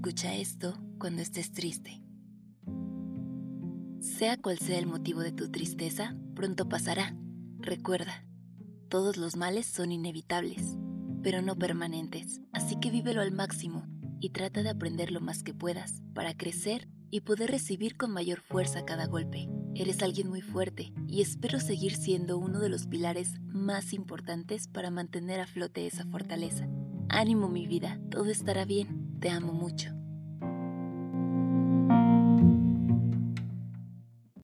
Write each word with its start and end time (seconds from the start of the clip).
Escucha 0.00 0.34
esto 0.34 0.78
cuando 0.98 1.20
estés 1.20 1.52
triste. 1.52 2.02
Sea 4.00 4.38
cual 4.38 4.58
sea 4.58 4.78
el 4.78 4.86
motivo 4.86 5.20
de 5.20 5.30
tu 5.30 5.50
tristeza, 5.50 6.16
pronto 6.34 6.70
pasará. 6.70 7.14
Recuerda, 7.58 8.24
todos 8.88 9.18
los 9.18 9.36
males 9.36 9.66
son 9.66 9.92
inevitables, 9.92 10.78
pero 11.22 11.42
no 11.42 11.54
permanentes, 11.54 12.40
así 12.54 12.80
que 12.80 12.90
vívelo 12.90 13.20
al 13.20 13.32
máximo 13.32 13.86
y 14.20 14.30
trata 14.30 14.62
de 14.62 14.70
aprender 14.70 15.12
lo 15.12 15.20
más 15.20 15.42
que 15.42 15.52
puedas 15.52 16.00
para 16.14 16.34
crecer 16.34 16.88
y 17.10 17.20
poder 17.20 17.50
recibir 17.50 17.98
con 17.98 18.10
mayor 18.10 18.40
fuerza 18.40 18.86
cada 18.86 19.06
golpe. 19.06 19.50
Eres 19.74 20.02
alguien 20.02 20.30
muy 20.30 20.40
fuerte 20.40 20.94
y 21.08 21.20
espero 21.20 21.60
seguir 21.60 21.94
siendo 21.94 22.38
uno 22.38 22.60
de 22.60 22.70
los 22.70 22.86
pilares 22.86 23.38
más 23.42 23.92
importantes 23.92 24.66
para 24.66 24.90
mantener 24.90 25.40
a 25.40 25.46
flote 25.46 25.86
esa 25.86 26.06
fortaleza. 26.06 26.70
Ánimo 27.10 27.50
mi 27.50 27.66
vida, 27.66 28.00
todo 28.10 28.30
estará 28.30 28.64
bien, 28.64 29.18
te 29.20 29.28
amo 29.28 29.52
mucho. 29.52 29.99